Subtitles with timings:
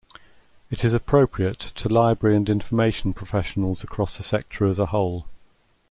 [0.71, 5.27] It is appropriate to library and information professionals across the sector as a whole.